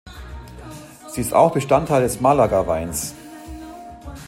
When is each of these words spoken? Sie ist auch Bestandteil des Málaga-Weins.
Sie 1.11 1.21
ist 1.21 1.31
auch 1.31 1.53
Bestandteil 1.53 2.01
des 2.01 2.19
Málaga-Weins. 2.19 3.13